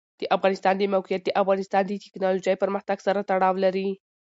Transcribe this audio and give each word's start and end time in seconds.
د 0.19 0.23
افغانستان 0.35 0.73
د 0.77 0.83
موقعیت 0.95 1.21
د 1.25 1.29
افغانستان 1.41 1.83
د 1.87 1.91
تکنالوژۍ 2.05 2.55
پرمختګ 2.63 2.97
سره 3.07 3.25
تړاو 3.29 3.55
لري. 3.65 3.89